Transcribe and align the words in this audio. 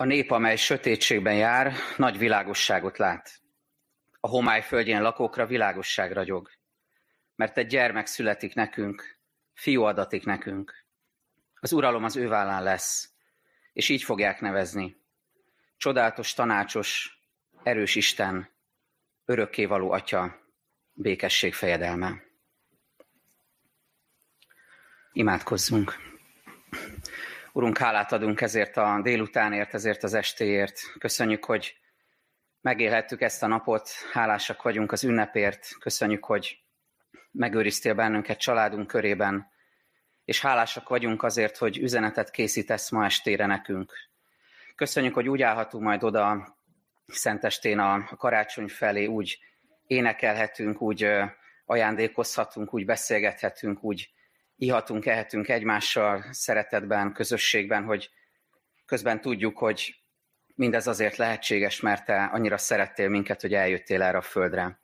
A 0.00 0.04
nép, 0.04 0.30
amely 0.30 0.56
sötétségben 0.56 1.34
jár, 1.34 1.72
nagy 1.96 2.18
világosságot 2.18 2.98
lát. 2.98 3.40
A 4.20 4.28
homály 4.28 4.62
földjén 4.62 5.02
lakókra 5.02 5.46
világosság 5.46 6.12
ragyog. 6.12 6.50
Mert 7.34 7.58
egy 7.58 7.66
gyermek 7.66 8.06
születik 8.06 8.54
nekünk, 8.54 9.18
fiú 9.54 9.82
adatik 9.82 10.24
nekünk. 10.24 10.84
Az 11.54 11.72
uralom 11.72 12.04
az 12.04 12.16
ő 12.16 12.28
vállán 12.28 12.62
lesz, 12.62 13.12
és 13.72 13.88
így 13.88 14.02
fogják 14.02 14.40
nevezni. 14.40 14.96
Csodálatos, 15.76 16.34
tanácsos, 16.34 17.20
erős 17.62 17.94
Isten, 17.94 18.50
örökkévaló 19.24 19.90
Atya, 19.90 20.40
békesség 20.92 21.54
fejedelme. 21.54 22.22
Imádkozzunk! 25.12 25.94
Urunk, 27.52 27.78
hálát 27.78 28.12
adunk 28.12 28.40
ezért 28.40 28.76
a 28.76 29.00
délutánért, 29.02 29.74
ezért 29.74 30.02
az 30.02 30.14
estéért. 30.14 30.80
Köszönjük, 30.98 31.44
hogy 31.44 31.78
megélhettük 32.60 33.20
ezt 33.20 33.42
a 33.42 33.46
napot, 33.46 33.90
hálásak 34.12 34.62
vagyunk 34.62 34.92
az 34.92 35.04
ünnepért. 35.04 35.68
Köszönjük, 35.78 36.24
hogy 36.24 36.58
megőriztél 37.30 37.94
bennünket 37.94 38.38
családunk 38.38 38.86
körében, 38.86 39.50
és 40.24 40.40
hálásak 40.40 40.88
vagyunk 40.88 41.22
azért, 41.22 41.56
hogy 41.56 41.78
üzenetet 41.78 42.30
készítesz 42.30 42.90
ma 42.90 43.04
estére 43.04 43.46
nekünk. 43.46 43.92
Köszönjük, 44.74 45.14
hogy 45.14 45.28
úgy 45.28 45.42
állhatunk 45.42 45.84
majd 45.84 46.04
oda 46.04 46.56
szentestén 47.06 47.78
a 47.78 48.04
karácsony 48.16 48.68
felé, 48.68 49.06
úgy 49.06 49.38
énekelhetünk, 49.86 50.80
úgy 50.80 51.08
ajándékozhatunk, 51.64 52.74
úgy 52.74 52.84
beszélgethetünk, 52.84 53.82
úgy 53.82 54.10
ihatunk, 54.60 55.06
ehetünk 55.06 55.48
egymással 55.48 56.24
szeretetben, 56.30 57.12
közösségben, 57.12 57.84
hogy 57.84 58.10
közben 58.86 59.20
tudjuk, 59.20 59.58
hogy 59.58 59.94
mindez 60.54 60.86
azért 60.86 61.16
lehetséges, 61.16 61.80
mert 61.80 62.04
te 62.04 62.24
annyira 62.24 62.58
szerettél 62.58 63.08
minket, 63.08 63.40
hogy 63.40 63.54
eljöttél 63.54 64.02
erre 64.02 64.18
a 64.18 64.22
földre. 64.22 64.80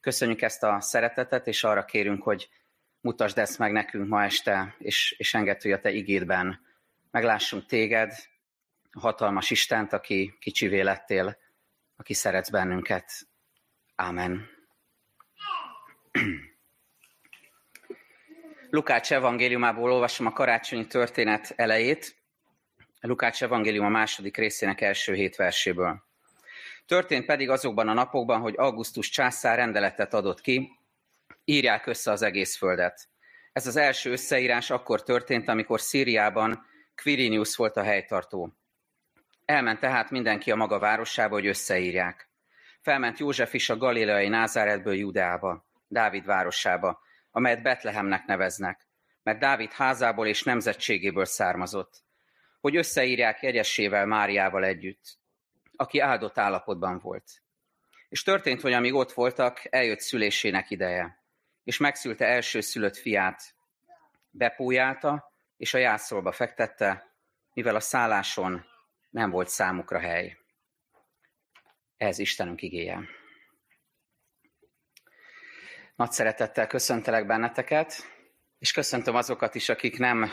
Köszönjük 0.00 0.42
ezt 0.42 0.62
a 0.62 0.80
szeretetet, 0.80 1.46
és 1.46 1.64
arra 1.64 1.84
kérünk, 1.84 2.22
hogy 2.22 2.48
mutasd 3.00 3.38
ezt 3.38 3.58
meg 3.58 3.72
nekünk 3.72 4.08
ma 4.08 4.24
este, 4.24 4.74
és, 4.78 5.14
és 5.18 5.34
engedd, 5.34 5.62
hogy 5.62 5.72
a 5.72 5.80
te 5.80 5.90
igédben 5.90 6.60
meglássunk 7.10 7.66
téged, 7.66 8.12
a 8.90 9.00
hatalmas 9.00 9.50
Istent, 9.50 9.92
aki 9.92 10.36
kicsivé 10.40 10.80
lettél, 10.80 11.36
aki 11.96 12.14
szeretsz 12.14 12.50
bennünket. 12.50 13.12
Ámen. 13.94 14.48
Lukács 18.76 19.12
evangéliumából 19.12 19.92
olvasom 19.92 20.26
a 20.26 20.32
karácsonyi 20.32 20.86
történet 20.86 21.52
elejét, 21.56 22.16
Lukács 23.00 23.42
evangélium 23.42 23.84
a 23.84 23.88
második 23.88 24.36
részének 24.36 24.80
első 24.80 25.14
hét 25.14 25.36
verséből. 25.36 26.02
Történt 26.86 27.26
pedig 27.26 27.50
azokban 27.50 27.88
a 27.88 27.92
napokban, 27.92 28.40
hogy 28.40 28.54
Augustus 28.56 29.08
császár 29.08 29.56
rendeletet 29.56 30.14
adott 30.14 30.40
ki, 30.40 30.70
írják 31.44 31.86
össze 31.86 32.10
az 32.10 32.22
egész 32.22 32.56
földet. 32.56 33.08
Ez 33.52 33.66
az 33.66 33.76
első 33.76 34.10
összeírás 34.10 34.70
akkor 34.70 35.02
történt, 35.02 35.48
amikor 35.48 35.80
Szíriában 35.80 36.66
Quirinius 37.02 37.56
volt 37.56 37.76
a 37.76 37.82
helytartó. 37.82 38.52
Elment 39.44 39.80
tehát 39.80 40.10
mindenki 40.10 40.50
a 40.50 40.56
maga 40.56 40.78
városába, 40.78 41.34
hogy 41.34 41.46
összeírják. 41.46 42.30
Felment 42.80 43.18
József 43.18 43.54
is 43.54 43.70
a 43.70 43.76
galileai 43.76 44.28
Názáretből 44.28 44.94
Judeába, 44.94 45.66
Dávid 45.88 46.24
városába, 46.24 47.04
amelyet 47.36 47.62
Betlehemnek 47.62 48.24
neveznek, 48.24 48.88
mert 49.22 49.38
Dávid 49.38 49.72
házából 49.72 50.26
és 50.26 50.42
nemzetségéből 50.42 51.24
származott, 51.24 52.04
hogy 52.60 52.76
összeírják 52.76 53.42
jegyesével 53.42 54.06
Máriával 54.06 54.64
együtt, 54.64 55.18
aki 55.76 55.98
áldott 55.98 56.38
állapotban 56.38 56.98
volt. 56.98 57.42
És 58.08 58.22
történt, 58.22 58.60
hogy 58.60 58.72
amíg 58.72 58.94
ott 58.94 59.12
voltak, 59.12 59.60
eljött 59.70 60.00
szülésének 60.00 60.70
ideje, 60.70 61.22
és 61.64 61.78
megszülte 61.78 62.26
első 62.26 62.60
szülött 62.60 62.96
fiát, 62.96 63.54
bepújálta, 64.30 65.32
és 65.56 65.74
a 65.74 65.78
jászolba 65.78 66.32
fektette, 66.32 67.16
mivel 67.52 67.74
a 67.74 67.80
szálláson 67.80 68.64
nem 69.10 69.30
volt 69.30 69.48
számukra 69.48 69.98
hely. 69.98 70.36
Ez 71.96 72.18
Istenünk 72.18 72.62
igéje. 72.62 73.24
Nagy 75.96 76.12
szeretettel 76.12 76.66
köszöntelek 76.66 77.26
benneteket, 77.26 77.94
és 78.58 78.72
köszöntöm 78.72 79.14
azokat 79.14 79.54
is, 79.54 79.68
akik 79.68 79.98
nem 79.98 80.30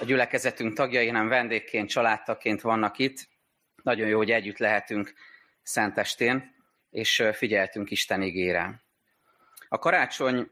a 0.00 0.04
gyülekezetünk 0.04 0.74
tagjai, 0.74 1.06
hanem 1.06 1.28
vendégként, 1.28 1.88
családtaként 1.88 2.60
vannak 2.60 2.98
itt. 2.98 3.28
Nagyon 3.82 4.08
jó, 4.08 4.16
hogy 4.16 4.30
együtt 4.30 4.58
lehetünk 4.58 5.12
Szentestén, 5.62 6.54
és 6.90 7.22
figyeltünk 7.32 7.90
Isten 7.90 8.22
igére. 8.22 8.82
A 9.68 9.78
karácsony 9.78 10.50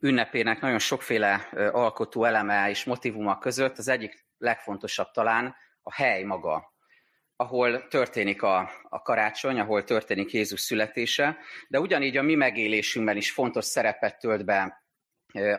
ünnepének 0.00 0.60
nagyon 0.60 0.78
sokféle 0.78 1.34
alkotó 1.72 2.24
eleme 2.24 2.68
és 2.68 2.84
motivuma 2.84 3.38
között 3.38 3.78
az 3.78 3.88
egyik 3.88 4.26
legfontosabb 4.38 5.10
talán 5.10 5.56
a 5.82 5.94
hely 5.94 6.22
maga, 6.22 6.72
ahol 7.40 7.88
történik 7.88 8.42
a, 8.42 8.70
a 8.88 9.02
karácsony, 9.02 9.60
ahol 9.60 9.84
történik 9.84 10.32
Jézus 10.32 10.60
születése, 10.60 11.38
de 11.68 11.80
ugyanígy 11.80 12.16
a 12.16 12.22
mi 12.22 12.34
megélésünkben 12.34 13.16
is 13.16 13.30
fontos 13.30 13.64
szerepet 13.64 14.18
tölt 14.18 14.44
be 14.44 14.82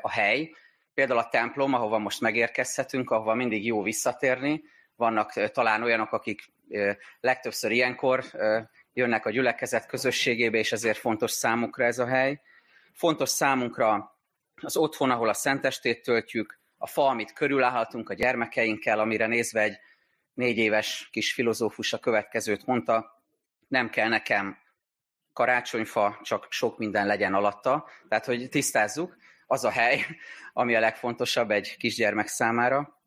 a 0.02 0.12
hely. 0.12 0.56
Például 0.94 1.20
a 1.20 1.30
templom, 1.30 1.74
ahova 1.74 1.98
most 1.98 2.22
megérkezhetünk, 2.22 3.10
ahova 3.10 3.34
mindig 3.34 3.66
jó 3.66 3.82
visszatérni. 3.82 4.64
Vannak 4.96 5.52
talán 5.52 5.84
olyanok, 5.84 6.12
akik 6.12 6.42
legtöbbször 7.20 7.72
ilyenkor 7.72 8.24
jönnek 8.94 9.26
a 9.26 9.30
gyülekezet 9.30 9.86
közösségébe, 9.86 10.58
és 10.58 10.72
ezért 10.72 10.98
fontos 10.98 11.32
számukra 11.32 11.86
ez 11.86 12.00
a 12.00 12.08
hely. 12.08 12.42
Fontos 12.94 13.30
számunkra 13.30 14.18
az 14.62 14.78
otthon, 14.78 15.12
ahol 15.12 15.30
a 15.30 15.34
szentestét 15.34 16.04
töltjük, 16.04 16.60
a 16.78 16.88
fa, 16.88 17.08
amit 17.08 17.34
körülállhatunk 17.34 18.10
a 18.10 18.14
gyermekeinkkel, 18.14 19.00
amire 19.00 19.28
nézve 19.28 19.62
egy 19.62 19.78
négy 20.40 20.58
éves 20.58 21.10
kis 21.12 21.34
filozófus 21.34 21.94
a 21.94 21.98
következőt 21.98 22.66
mondta, 22.66 23.24
nem 23.68 23.90
kell 23.90 24.08
nekem 24.08 24.58
karácsonyfa, 25.34 26.20
csak 26.24 26.48
sok 26.50 26.78
minden 26.78 27.08
legyen 27.08 27.34
alatta. 27.34 27.90
Tehát, 28.10 28.26
hogy 28.26 28.50
tisztázzuk, 28.50 29.18
az 29.48 29.64
a 29.64 29.70
hely, 29.70 30.06
ami 30.54 30.76
a 30.76 30.80
legfontosabb 30.80 31.52
egy 31.52 31.78
kisgyermek 31.78 32.28
számára. 32.28 32.98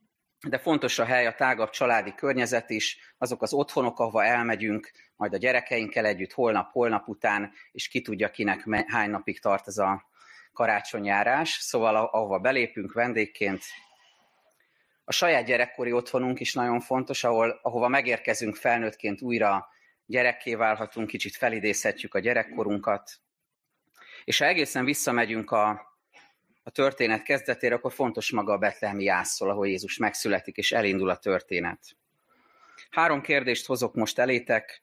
De 0.49 0.59
fontos 0.59 0.99
a 0.99 1.05
hely, 1.05 1.27
a 1.27 1.35
tágabb 1.35 1.71
családi 1.71 2.15
környezet 2.15 2.71
is, 2.71 3.15
azok 3.19 3.43
az 3.43 3.53
otthonok, 3.53 4.01
ahova 4.01 4.25
elmegyünk, 4.25 4.91
majd 5.17 5.35
a 5.35 5.37
gyerekeinkkel 5.37 6.05
együtt 6.05 6.33
holnap, 6.33 6.71
holnap 6.73 7.09
után, 7.09 7.53
és 7.73 7.89
ki 7.89 8.01
tudja, 8.03 8.31
kinek 8.31 8.65
hány 8.87 9.11
napig 9.11 9.41
tart 9.41 9.67
ez 9.67 9.79
a 9.79 10.09
karácsonyjárás. 10.53 11.51
Szóval 11.51 11.97
ahova 11.97 12.39
belépünk 12.39 12.93
vendégként, 12.93 13.63
a 15.05 15.13
saját 15.13 15.45
gyerekkori 15.45 15.93
otthonunk 15.93 16.41
is 16.41 16.55
nagyon 16.55 16.81
fontos, 16.81 17.25
ahol, 17.25 17.61
ahova 17.63 17.89
megérkezünk 17.89 18.57
felnőttként 18.57 19.23
újra 19.23 19.69
gyerekké 20.07 20.55
válhatunk, 20.55 21.09
kicsit 21.09 21.37
felidézhetjük 21.37 22.15
a 22.15 22.19
gyerekkorunkat. 22.19 23.11
És 24.25 24.39
ha 24.39 24.45
egészen 24.45 24.85
visszamegyünk 24.85 25.51
a, 25.51 25.69
a 26.63 26.71
történet 26.71 27.23
kezdetére, 27.23 27.75
akkor 27.75 27.93
fontos 27.93 28.31
maga 28.31 28.53
a 28.53 28.59
betlehemi 28.59 29.05
jászol, 29.05 29.51
ahol 29.51 29.69
Jézus 29.69 29.97
megszületik, 29.97 30.57
és 30.57 30.73
elindul 30.73 31.11
a 31.11 31.17
történet. 31.17 31.79
Három 32.91 33.21
kérdést 33.21 33.67
hozok 33.67 33.95
most 33.95 34.19
elétek 34.19 34.83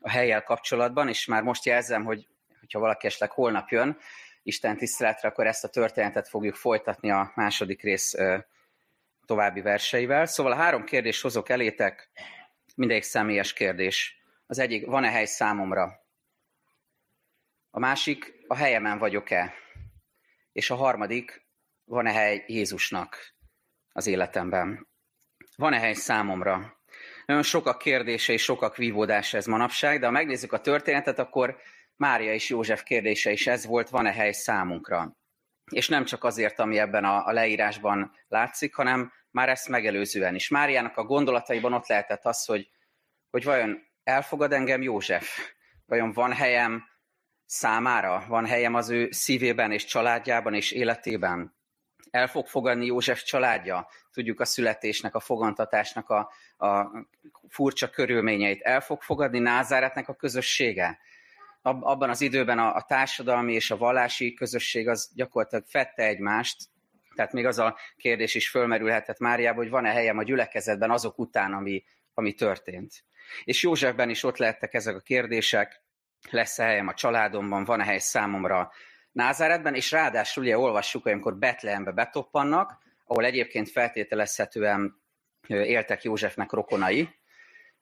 a 0.00 0.10
helyjel 0.10 0.42
kapcsolatban, 0.42 1.08
és 1.08 1.26
már 1.26 1.42
most 1.42 1.64
jelzem, 1.64 2.04
hogy 2.04 2.28
ha 2.72 2.78
valaki 2.78 3.06
esetleg 3.06 3.30
holnap 3.30 3.68
jön, 3.68 3.98
Isten 4.42 4.76
tiszteletre, 4.76 5.28
akkor 5.28 5.46
ezt 5.46 5.64
a 5.64 5.68
történetet 5.68 6.28
fogjuk 6.28 6.54
folytatni 6.54 7.10
a 7.10 7.32
második 7.34 7.82
rész 7.82 8.14
további 9.26 9.60
verseivel. 9.60 10.26
Szóval 10.26 10.52
a 10.52 10.56
három 10.56 10.84
kérdést 10.84 11.22
hozok 11.22 11.48
elétek, 11.48 12.10
mindegyik 12.74 13.02
személyes 13.02 13.52
kérdés. 13.52 14.22
Az 14.46 14.58
egyik, 14.58 14.86
van-e 14.86 15.10
hely 15.10 15.24
számomra? 15.24 15.92
A 17.70 17.78
másik, 17.78 18.34
a 18.46 18.56
helyemen 18.56 18.98
vagyok-e? 18.98 19.54
És 20.52 20.70
a 20.70 20.74
harmadik, 20.74 21.46
van-e 21.84 22.12
hely 22.12 22.44
Jézusnak 22.46 23.34
az 23.92 24.06
életemben? 24.06 24.88
Van-e 25.56 25.78
hely 25.78 25.94
számomra? 25.94 26.82
Nagyon 27.26 27.42
sok 27.42 27.66
a 27.66 27.76
kérdése 27.76 28.32
és 28.32 28.42
sok 28.42 28.62
a 28.62 28.72
vívódása 28.76 29.36
ez 29.36 29.46
manapság, 29.46 29.98
de 30.00 30.06
ha 30.06 30.12
megnézzük 30.12 30.52
a 30.52 30.60
történetet, 30.60 31.18
akkor 31.18 31.56
Mária 31.96 32.32
és 32.32 32.48
József 32.48 32.82
kérdése 32.82 33.30
is 33.30 33.46
ez 33.46 33.66
volt, 33.66 33.88
van-e 33.88 34.12
hely 34.12 34.32
számunkra? 34.32 35.16
és 35.70 35.88
nem 35.88 36.04
csak 36.04 36.24
azért, 36.24 36.58
ami 36.58 36.78
ebben 36.78 37.04
a 37.04 37.32
leírásban 37.32 38.12
látszik, 38.28 38.74
hanem 38.74 39.12
már 39.34 39.48
ezt 39.48 39.68
megelőzően 39.68 40.34
is. 40.34 40.48
Máriának 40.48 40.96
a 40.96 41.04
gondolataiban 41.04 41.72
ott 41.72 41.88
lehetett 41.88 42.24
az, 42.24 42.44
hogy, 42.44 42.68
hogy 43.30 43.44
vajon 43.44 43.78
elfogad 44.04 44.52
engem 44.52 44.82
József? 44.82 45.38
Vajon 45.86 46.12
van 46.12 46.32
helyem 46.32 46.84
számára? 47.46 48.24
Van 48.28 48.46
helyem 48.46 48.74
az 48.74 48.90
ő 48.90 49.10
szívében 49.10 49.72
és 49.72 49.84
családjában 49.84 50.54
és 50.54 50.72
életében? 50.72 51.56
El 52.10 52.26
fog 52.26 52.46
fogadni 52.46 52.86
József 52.86 53.22
családja, 53.22 53.88
tudjuk 54.12 54.40
a 54.40 54.44
születésnek, 54.44 55.14
a 55.14 55.20
fogantatásnak 55.20 56.08
a, 56.10 56.32
a 56.66 56.90
furcsa 57.48 57.90
körülményeit. 57.90 58.62
El 58.62 58.80
fog 58.80 59.02
fogadni 59.02 59.38
Názáretnek 59.38 60.08
a 60.08 60.14
közössége. 60.14 60.98
Abban 61.62 62.10
az 62.10 62.20
időben 62.20 62.58
a, 62.58 62.74
a 62.74 62.84
társadalmi 62.88 63.52
és 63.52 63.70
a 63.70 63.76
vallási 63.76 64.34
közösség 64.34 64.88
az 64.88 65.10
gyakorlatilag 65.14 65.64
fette 65.66 66.02
egymást, 66.02 66.72
tehát 67.14 67.32
még 67.32 67.46
az 67.46 67.58
a 67.58 67.76
kérdés 67.96 68.34
is 68.34 68.50
fölmerülhetett 68.50 69.18
Máriában, 69.18 69.62
hogy 69.62 69.70
van-e 69.70 69.90
helyem 69.90 70.18
a 70.18 70.22
gyülekezetben 70.22 70.90
azok 70.90 71.18
után, 71.18 71.52
ami, 71.52 71.84
ami 72.14 72.32
történt. 72.32 73.04
És 73.44 73.62
Józsefben 73.62 74.10
is 74.10 74.22
ott 74.22 74.36
lehettek 74.36 74.74
ezek 74.74 74.96
a 74.96 75.00
kérdések, 75.00 75.82
lesz-e 76.30 76.64
helyem 76.64 76.88
a 76.88 76.94
családomban, 76.94 77.64
van-e 77.64 77.84
hely 77.84 77.98
számomra 77.98 78.72
Názáretben, 79.12 79.74
és 79.74 79.90
ráadásul 79.90 80.42
ugye 80.42 80.58
olvassuk, 80.58 81.02
hogy 81.02 81.12
amikor 81.12 81.36
Betlehembe 81.36 81.90
betoppannak, 81.90 82.78
ahol 83.04 83.24
egyébként 83.24 83.70
feltételezhetően 83.70 85.02
éltek 85.48 86.02
Józsefnek 86.02 86.50
rokonai, 86.52 87.08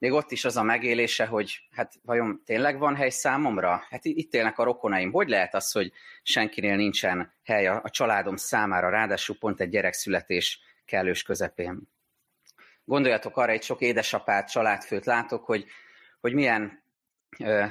még 0.02 0.12
ott 0.12 0.30
is 0.30 0.44
az 0.44 0.56
a 0.56 0.62
megélése, 0.62 1.26
hogy 1.26 1.60
hát 1.70 1.94
vajon 2.04 2.42
tényleg 2.44 2.78
van 2.78 2.96
hely 2.96 3.10
számomra? 3.10 3.84
Hát 3.90 4.04
itt 4.04 4.34
élnek 4.34 4.58
a 4.58 4.64
rokonaim. 4.64 5.12
Hogy 5.12 5.28
lehet 5.28 5.54
az, 5.54 5.72
hogy 5.72 5.92
senkinél 6.22 6.76
nincsen 6.76 7.32
hely 7.44 7.66
a, 7.66 7.82
családom 7.90 8.36
számára, 8.36 8.88
ráadásul 8.88 9.38
pont 9.38 9.60
egy 9.60 9.68
gyerekszületés 9.68 10.60
kellős 10.84 11.22
közepén? 11.22 11.82
Gondoljatok 12.84 13.36
arra, 13.36 13.52
egy 13.52 13.62
sok 13.62 13.80
édesapát, 13.80 14.50
családfőt 14.50 15.04
látok, 15.04 15.44
hogy, 15.44 15.66
hogy 16.20 16.32
milyen 16.32 16.84
ö, 17.38 17.64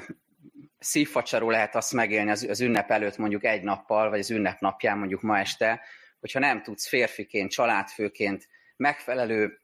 szívfacsaró 0.80 1.50
lehet 1.50 1.76
azt 1.76 1.94
megélni 1.94 2.32
az, 2.32 2.44
az 2.50 2.62
ünnep 2.62 2.92
előtt 2.92 3.18
mondjuk 3.18 3.44
egy 3.44 3.64
nappal, 3.64 4.10
vagy 4.10 4.20
az 4.20 4.32
ünnep 4.32 4.60
napján 4.60 4.98
mondjuk 4.98 5.22
ma 5.22 5.38
este, 5.38 5.82
hogyha 6.20 6.40
nem 6.40 6.62
tudsz 6.62 6.88
férfiként, 6.88 7.52
családfőként 7.52 8.48
megfelelő 8.76 9.62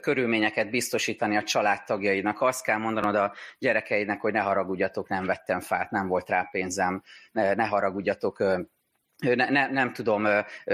körülményeket 0.00 0.70
biztosítani 0.70 1.36
a 1.36 1.42
családtagjainak. 1.42 2.40
Azt 2.40 2.64
kell 2.64 2.78
mondanod 2.78 3.14
a 3.14 3.34
gyerekeidnek, 3.58 4.20
hogy 4.20 4.32
ne 4.32 4.40
haragudjatok, 4.40 5.08
nem 5.08 5.26
vettem 5.26 5.60
fát, 5.60 5.90
nem 5.90 6.08
volt 6.08 6.28
rá 6.28 6.48
pénzem, 6.50 7.02
ne 7.32 7.66
haragudjatok, 7.66 8.38
ne, 9.18 9.50
ne, 9.50 9.66
nem 9.66 9.92
tudom 9.92 10.26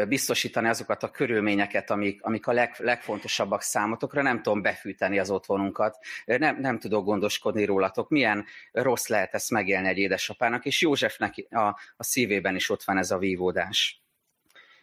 biztosítani 0.09 0.69
azokat 0.69 1.03
a 1.03 1.11
körülményeket, 1.11 1.91
amik, 1.91 2.23
amik 2.23 2.47
a 2.47 2.53
leg, 2.53 2.75
legfontosabbak 2.79 3.63
számotokra, 3.63 4.23
nem 4.23 4.43
tudom 4.43 4.63
befűteni 4.63 5.19
az 5.19 5.31
otthonunkat, 5.31 5.99
nem, 6.25 6.61
nem 6.61 6.79
tudok 6.79 7.05
gondoskodni 7.05 7.65
rólatok. 7.65 8.09
Milyen 8.09 8.45
rossz 8.73 9.07
lehet 9.07 9.35
ezt 9.35 9.51
megélni 9.51 9.89
egy 9.89 9.99
édesapának, 9.99 10.65
és 10.65 10.81
Józsefnek 10.81 11.35
a, 11.51 11.67
a 11.97 12.05
szívében 12.05 12.55
is 12.55 12.71
ott 12.71 12.83
van 12.83 12.99
ez 12.99 13.11
a 13.11 13.19
vívódás. 13.19 14.03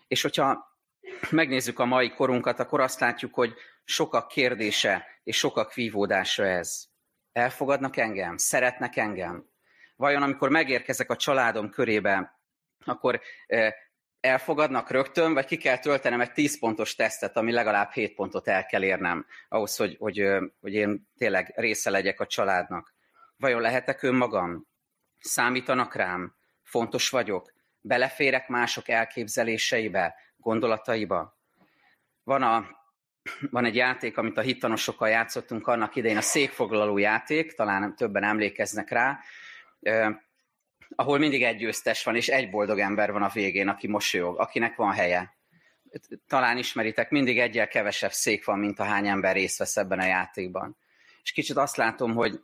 És 0.07 0.21
hogyha 0.21 0.68
megnézzük 1.29 1.79
a 1.79 1.85
mai 1.85 2.09
korunkat, 2.09 2.59
akkor 2.59 2.79
azt 2.79 2.99
látjuk, 2.99 3.33
hogy 3.33 3.53
sokak 3.83 4.27
kérdése 4.27 5.05
és 5.23 5.37
sokak 5.37 5.73
vívódása 5.73 6.45
ez. 6.45 6.83
Elfogadnak 7.31 7.97
engem? 7.97 8.37
Szeretnek 8.37 8.97
engem? 8.97 9.49
Vajon 9.95 10.21
amikor 10.21 10.49
megérkezek 10.49 11.09
a 11.09 11.15
családom 11.15 11.69
körébe, 11.69 12.39
akkor 12.85 13.21
elfogadnak 14.19 14.89
rögtön, 14.89 15.33
vagy 15.33 15.45
ki 15.45 15.57
kell 15.57 15.77
töltenem 15.77 16.21
egy 16.21 16.31
10 16.31 16.59
pontos 16.59 16.95
tesztet, 16.95 17.37
ami 17.37 17.51
legalább 17.51 17.91
7 17.91 18.15
pontot 18.15 18.47
el 18.47 18.65
kell 18.65 18.83
érnem, 18.83 19.25
ahhoz, 19.49 19.75
hogy, 19.75 19.95
hogy, 19.99 20.27
hogy 20.59 20.73
én 20.73 21.09
tényleg 21.17 21.53
része 21.55 21.89
legyek 21.89 22.19
a 22.19 22.25
családnak. 22.25 22.93
Vajon 23.37 23.61
lehetek 23.61 24.03
önmagam? 24.03 24.67
Számítanak 25.19 25.95
rám? 25.95 26.35
Fontos 26.63 27.09
vagyok? 27.09 27.53
Beleférek 27.81 28.47
mások 28.47 28.89
elképzeléseibe, 28.89 30.15
gondolataiba? 30.41 31.37
Van, 32.23 32.43
a, 32.43 32.67
van 33.51 33.65
egy 33.65 33.75
játék, 33.75 34.17
amit 34.17 34.37
a 34.37 34.41
hittanosokkal 34.41 35.09
játszottunk 35.09 35.67
annak 35.67 35.95
idején, 35.95 36.17
a 36.17 36.21
székfoglaló 36.21 36.97
játék, 36.97 37.53
talán 37.53 37.95
többen 37.95 38.23
emlékeznek 38.23 38.89
rá, 38.89 39.19
ahol 40.95 41.17
mindig 41.17 41.43
egy 41.43 41.57
győztes 41.57 42.03
van, 42.03 42.15
és 42.15 42.27
egy 42.27 42.49
boldog 42.49 42.79
ember 42.79 43.11
van 43.11 43.23
a 43.23 43.29
végén, 43.29 43.67
aki 43.67 43.87
mosolyog, 43.87 44.39
akinek 44.39 44.75
van 44.75 44.91
helye. 44.91 45.37
Talán 46.27 46.57
ismeritek, 46.57 47.09
mindig 47.09 47.39
egyel 47.39 47.67
kevesebb 47.67 48.11
szék 48.11 48.45
van, 48.45 48.59
mint 48.59 48.79
a 48.79 48.83
hány 48.83 49.07
ember 49.07 49.35
részt 49.35 49.57
vesz 49.57 49.77
ebben 49.77 49.99
a 49.99 50.05
játékban. 50.05 50.77
És 51.23 51.31
kicsit 51.31 51.57
azt 51.57 51.75
látom, 51.75 52.15
hogy, 52.15 52.39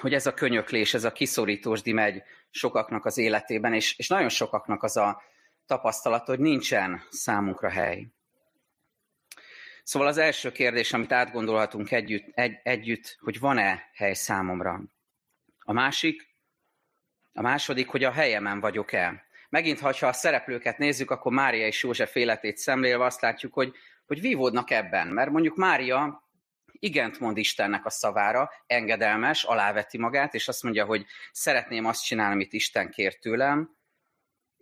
hogy 0.00 0.14
ez 0.14 0.26
a 0.26 0.34
könyöklés, 0.34 0.94
ez 0.94 1.04
a 1.04 1.12
kiszorítós 1.12 1.82
megy 1.84 2.22
sokaknak 2.50 3.04
az 3.04 3.18
életében, 3.18 3.74
és, 3.74 3.98
és 3.98 4.08
nagyon 4.08 4.28
sokaknak 4.28 4.82
az 4.82 4.96
a 4.96 5.22
tapasztalat, 5.66 6.26
hogy 6.26 6.38
nincsen 6.38 7.02
számunkra 7.10 7.70
hely. 7.70 8.06
Szóval 9.82 10.08
az 10.08 10.18
első 10.18 10.52
kérdés, 10.52 10.92
amit 10.92 11.12
átgondolhatunk 11.12 11.90
együtt, 11.90 12.26
egy, 12.34 12.60
együtt 12.62 13.16
hogy 13.20 13.38
van-e 13.38 13.90
hely 13.94 14.14
számomra. 14.14 14.82
A 15.58 15.72
másik, 15.72 16.34
a 17.32 17.42
második, 17.42 17.88
hogy 17.88 18.04
a 18.04 18.12
helyemen 18.12 18.60
vagyok-e. 18.60 19.24
Megint, 19.48 19.80
ha 19.80 19.88
a 20.00 20.12
szereplőket 20.12 20.78
nézzük, 20.78 21.10
akkor 21.10 21.32
Mária 21.32 21.66
és 21.66 21.82
József 21.82 22.14
életét 22.14 22.56
szemlélve 22.56 23.04
azt 23.04 23.20
látjuk, 23.20 23.54
hogy, 23.54 23.74
hogy 24.06 24.20
vívódnak 24.20 24.70
ebben. 24.70 25.08
Mert 25.08 25.30
mondjuk 25.30 25.56
Mária 25.56 26.28
igent 26.72 27.20
mond 27.20 27.36
Istennek 27.36 27.84
a 27.86 27.90
szavára, 27.90 28.50
engedelmes, 28.66 29.44
aláveti 29.44 29.98
magát, 29.98 30.34
és 30.34 30.48
azt 30.48 30.62
mondja, 30.62 30.84
hogy 30.84 31.06
szeretném 31.32 31.84
azt 31.84 32.04
csinálni, 32.04 32.34
amit 32.34 32.52
Isten 32.52 32.90
kér 32.90 33.18
tőlem. 33.18 33.76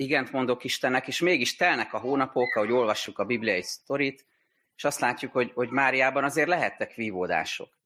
Igent 0.03 0.33
mondok 0.33 0.65
Istennek, 0.65 1.09
és 1.09 1.21
mégis 1.21 1.57
telnek 1.57 1.93
a 1.93 1.99
hónapok, 1.99 2.55
ahogy 2.55 2.73
olvassuk 2.73 3.19
a 3.19 3.25
bibliai 3.25 3.63
sztorit, 3.63 4.27
és 4.77 4.85
azt 4.85 5.01
látjuk, 5.01 5.33
hogy, 5.33 5.53
hogy 5.55 5.69
Máriában 5.69 6.25
azért 6.25 6.49
lehettek 6.49 6.95
vívódások. 6.95 7.79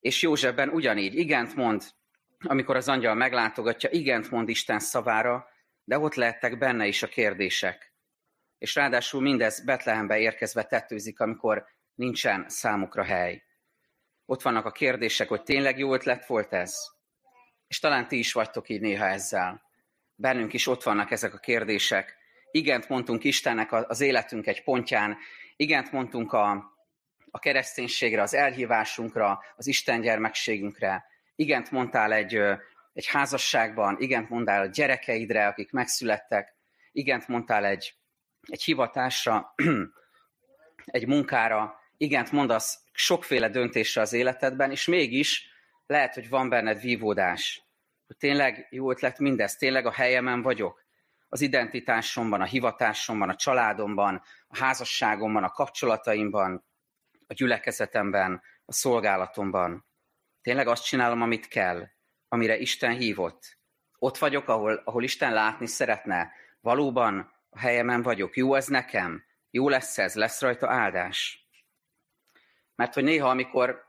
És 0.00 0.22
Józsefben 0.22 0.68
ugyanígy 0.68 1.14
igent 1.14 1.54
mond 1.54 1.82
amikor 2.46 2.76
az 2.76 2.88
angyal 2.88 3.14
meglátogatja, 3.14 3.90
igent 3.90 4.30
mond 4.30 4.48
Isten 4.48 4.78
szavára, 4.78 5.48
de 5.84 5.98
ott 5.98 6.14
lehettek 6.14 6.58
benne 6.58 6.86
is 6.86 7.02
a 7.02 7.06
kérdések. 7.06 7.94
És 8.58 8.74
ráadásul 8.74 9.20
mindez 9.20 9.64
Betlehembe 9.64 10.18
érkezve 10.18 10.62
tettőzik, 10.62 11.20
amikor 11.20 11.66
nincsen 11.94 12.48
számukra 12.48 13.04
hely. 13.04 13.42
Ott 14.26 14.42
vannak 14.42 14.64
a 14.64 14.70
kérdések, 14.70 15.28
hogy 15.28 15.42
tényleg 15.42 15.78
jó 15.78 15.94
ötlet 15.94 16.26
volt 16.26 16.52
ez? 16.52 16.76
És 17.66 17.78
talán 17.78 18.08
ti 18.08 18.18
is 18.18 18.32
vagytok 18.32 18.68
így 18.68 18.80
néha 18.80 19.06
ezzel. 19.06 19.63
Bennünk 20.14 20.52
is 20.52 20.66
ott 20.66 20.82
vannak 20.82 21.10
ezek 21.10 21.34
a 21.34 21.38
kérdések. 21.38 22.16
Igent 22.50 22.88
mondtunk 22.88 23.24
Istennek 23.24 23.72
az 23.72 24.00
életünk 24.00 24.46
egy 24.46 24.62
pontján, 24.62 25.16
igent 25.56 25.92
mondtunk 25.92 26.32
a, 26.32 26.50
a 27.30 27.38
kereszténységre, 27.38 28.22
az 28.22 28.34
elhívásunkra, 28.34 29.40
az 29.56 29.66
Isten 29.66 30.00
gyermekségünkre, 30.00 31.04
igent 31.36 31.70
mondtál 31.70 32.12
egy, 32.12 32.40
egy 32.92 33.06
házasságban, 33.06 33.96
igent 33.98 34.28
mondtál 34.28 34.62
a 34.62 34.66
gyerekeidre, 34.66 35.46
akik 35.46 35.70
megszülettek, 35.70 36.54
igent 36.92 37.28
mondtál 37.28 37.64
egy, 37.64 37.94
egy 38.42 38.62
hivatásra, 38.62 39.54
egy 40.84 41.06
munkára, 41.06 41.74
igent 41.96 42.32
mondasz 42.32 42.78
sokféle 42.92 43.48
döntésre 43.48 44.00
az 44.00 44.12
életedben, 44.12 44.70
és 44.70 44.86
mégis 44.86 45.48
lehet, 45.86 46.14
hogy 46.14 46.28
van 46.28 46.48
benned 46.48 46.80
vívódás, 46.80 47.63
tényleg 48.18 48.66
jó 48.70 48.90
ötlet 48.90 49.18
mindez, 49.18 49.56
tényleg 49.56 49.86
a 49.86 49.92
helyemen 49.92 50.42
vagyok, 50.42 50.84
az 51.28 51.40
identitásomban, 51.40 52.40
a 52.40 52.44
hivatásomban, 52.44 53.28
a 53.28 53.36
családomban, 53.36 54.22
a 54.46 54.56
házasságomban, 54.58 55.44
a 55.44 55.50
kapcsolataimban, 55.50 56.64
a 57.26 57.32
gyülekezetemben, 57.32 58.42
a 58.64 58.72
szolgálatomban. 58.72 59.86
Tényleg 60.42 60.66
azt 60.66 60.84
csinálom, 60.84 61.22
amit 61.22 61.48
kell, 61.48 61.88
amire 62.28 62.56
Isten 62.56 62.96
hívott. 62.96 63.58
Ott 63.98 64.18
vagyok, 64.18 64.48
ahol, 64.48 64.82
ahol 64.84 65.02
Isten 65.02 65.32
látni 65.32 65.66
szeretne. 65.66 66.32
Valóban 66.60 67.32
a 67.50 67.58
helyemen 67.58 68.02
vagyok. 68.02 68.36
Jó 68.36 68.54
ez 68.54 68.66
nekem? 68.66 69.24
Jó 69.50 69.68
lesz 69.68 69.98
ez? 69.98 70.14
Lesz 70.14 70.40
rajta 70.40 70.70
áldás? 70.70 71.48
Mert 72.74 72.94
hogy 72.94 73.04
néha, 73.04 73.28
amikor 73.28 73.86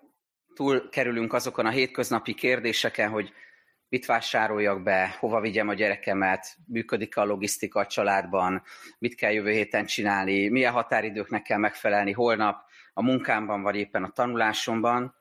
túl 0.53 0.89
kerülünk 0.89 1.33
azokon 1.33 1.65
a 1.65 1.69
hétköznapi 1.69 2.33
kérdéseken, 2.33 3.09
hogy 3.09 3.33
mit 3.89 4.05
vásároljak 4.05 4.83
be, 4.83 5.15
hova 5.19 5.39
vigyem 5.39 5.67
a 5.67 5.73
gyerekemet, 5.73 6.55
működik 6.67 7.17
a 7.17 7.25
logisztika 7.25 7.79
a 7.79 7.85
családban, 7.85 8.63
mit 8.99 9.15
kell 9.15 9.31
jövő 9.31 9.51
héten 9.51 9.85
csinálni, 9.85 10.47
milyen 10.47 10.71
határidőknek 10.71 11.41
kell 11.41 11.57
megfelelni? 11.57 12.11
Holnap 12.11 12.65
a 12.93 13.03
munkámban, 13.03 13.61
vagy 13.61 13.75
éppen 13.75 14.03
a 14.03 14.09
tanulásomban, 14.09 15.15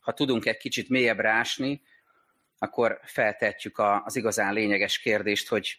ha 0.00 0.12
tudunk 0.12 0.46
egy 0.46 0.56
kicsit 0.56 0.88
mélyebbre 0.88 1.30
ásni, 1.30 1.82
akkor 2.58 3.00
feltetjük 3.02 3.78
az 4.04 4.16
igazán 4.16 4.52
lényeges 4.52 4.98
kérdést, 4.98 5.48
hogy 5.48 5.76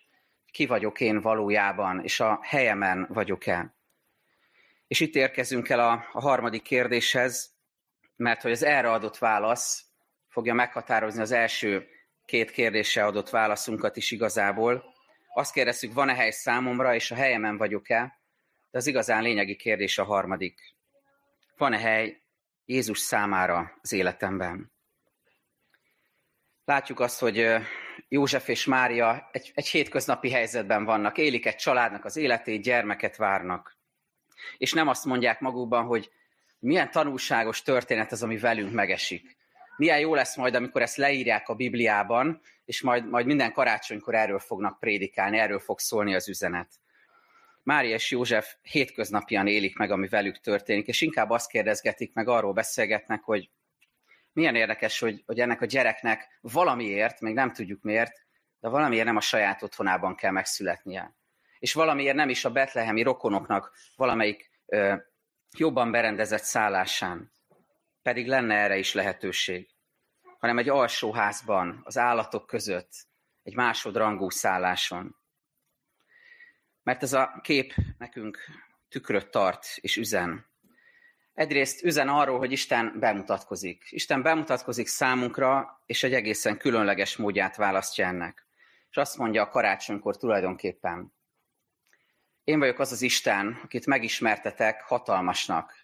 ki 0.52 0.66
vagyok 0.66 1.00
én 1.00 1.22
valójában, 1.22 2.04
és 2.04 2.20
a 2.20 2.40
helyemen 2.42 3.08
vagyok-e. 3.10 3.76
És 4.88 5.00
itt 5.00 5.16
érkezünk 5.16 5.70
el 5.70 5.80
a, 5.80 6.06
a 6.12 6.22
harmadik 6.22 6.62
kérdéshez, 6.62 7.54
mert 8.16 8.42
hogy 8.42 8.52
az 8.52 8.64
erre 8.64 8.92
adott 8.92 9.18
válasz 9.18 9.86
fogja 10.28 10.54
meghatározni 10.54 11.22
az 11.22 11.32
első 11.32 11.88
két 12.26 12.52
kérdésre 12.52 13.06
adott 13.06 13.30
válaszunkat 13.30 13.98
is 13.98 14.12
igazából. 14.12 14.84
Azt 15.34 15.54
kérdezzük, 15.54 15.94
van-e 15.94 16.14
hely 16.14 16.32
számomra, 16.32 16.96
és 16.96 17.12
a 17.12 17.16
helyemen 17.16 17.58
vagyok-e? 17.58 18.20
De 18.72 18.78
az 18.78 18.88
igazán 18.88 19.22
lényegi 19.22 19.56
kérdés 19.56 19.98
a 19.98 20.04
harmadik. 20.04 20.76
Van-e 21.58 21.78
hely 21.78 22.22
Jézus 22.66 23.00
számára 23.00 23.72
az 23.82 23.92
életemben? 23.92 24.72
Látjuk 26.66 27.00
azt, 27.00 27.20
hogy 27.20 27.48
József 28.08 28.48
és 28.48 28.66
Mária 28.66 29.30
egy, 29.32 29.52
egy 29.56 29.68
hétköznapi 29.68 30.32
helyzetben 30.32 30.86
vannak, 30.86 31.18
élik 31.18 31.46
egy 31.46 31.56
családnak 31.56 32.06
az 32.06 32.16
életét, 32.16 32.62
gyermeket 32.62 33.16
várnak. 33.16 33.78
És 34.58 34.74
nem 34.74 34.88
azt 34.88 35.06
mondják 35.06 35.40
magukban, 35.40 35.86
hogy 35.86 36.12
milyen 36.60 36.92
tanulságos 36.92 37.62
történet 37.62 38.12
az, 38.12 38.24
ami 38.24 38.38
velünk 38.38 38.72
megesik. 38.72 39.38
Milyen 39.78 40.00
jó 40.00 40.16
lesz 40.16 40.36
majd, 40.36 40.56
amikor 40.56 40.82
ezt 40.82 40.98
leírják 40.98 41.50
a 41.50 41.56
Bibliában, 41.56 42.42
és 42.66 42.82
majd, 42.82 43.10
majd 43.10 43.26
minden 43.26 43.52
karácsonykor 43.52 44.16
erről 44.16 44.40
fognak 44.40 44.80
prédikálni, 44.80 45.38
erről 45.38 45.60
fog 45.60 45.80
szólni 45.80 46.16
az 46.16 46.30
üzenet. 46.30 46.70
Mária 47.64 47.94
és 47.94 48.12
József 48.12 48.56
hétköznapian 48.62 49.48
élik 49.48 49.78
meg, 49.78 49.92
ami 49.92 50.08
velük 50.08 50.40
történik, 50.40 50.88
és 50.88 51.02
inkább 51.02 51.30
azt 51.30 51.50
kérdezgetik, 51.50 52.14
meg 52.14 52.28
arról 52.28 52.54
beszélgetnek, 52.54 53.24
hogy 53.24 53.50
milyen 54.34 54.56
érdekes, 54.56 55.00
hogy, 55.00 55.24
hogy 55.26 55.40
ennek 55.40 55.62
a 55.62 55.66
gyereknek 55.66 56.38
valamiért, 56.42 57.22
még 57.22 57.34
nem 57.34 57.54
tudjuk 57.54 57.82
miért, 57.82 58.26
de 58.60 58.70
valamiért 58.70 59.06
nem 59.06 59.16
a 59.16 59.22
saját 59.22 59.64
otthonában 59.64 60.16
kell 60.16 60.32
megszületnie. 60.32 61.16
És 61.60 61.74
valamiért 61.74 62.16
nem 62.16 62.30
is 62.30 62.46
a 62.46 62.52
betlehemi 62.52 63.02
rokonoknak 63.02 63.72
valamelyik 63.96 64.52
ö, 64.66 64.96
jobban 65.58 65.92
berendezett 65.92 66.44
szállásán. 66.44 67.34
Pedig 68.04 68.28
lenne 68.28 68.56
erre 68.56 68.78
is 68.78 68.94
lehetőség. 68.94 69.70
Hanem 70.40 70.58
egy 70.58 70.70
alsóházban, 70.70 71.82
az 71.84 71.98
állatok 71.98 72.48
között, 72.48 72.92
egy 73.44 73.56
másodrangú 73.56 74.30
szálláson. 74.30 75.16
Mert 76.84 77.04
ez 77.04 77.14
a 77.14 77.40
kép 77.42 77.74
nekünk 77.98 78.38
tükröt 78.90 79.30
tart 79.32 79.66
és 79.76 79.98
üzen. 79.98 80.46
Egyrészt 81.34 81.84
üzen 81.84 82.10
arról, 82.10 82.38
hogy 82.38 82.52
Isten 82.52 83.00
bemutatkozik. 83.00 83.84
Isten 83.90 84.22
bemutatkozik 84.22 84.88
számunkra, 84.88 85.82
és 85.86 86.04
egy 86.04 86.14
egészen 86.14 86.58
különleges 86.58 87.18
módját 87.18 87.56
választja 87.56 88.06
ennek. 88.06 88.46
És 88.90 88.98
azt 88.98 89.18
mondja 89.18 89.42
a 89.42 89.50
karácsonykor 89.50 90.18
tulajdonképpen, 90.18 91.14
én 92.44 92.60
vagyok 92.60 92.80
az 92.80 92.92
az 92.92 93.02
Isten, 93.02 93.60
akit 93.64 93.86
megismertetek 93.86 94.82
hatalmasnak, 94.82 95.83